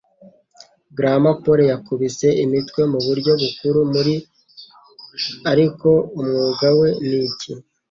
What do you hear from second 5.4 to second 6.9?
Ariko Umwuga we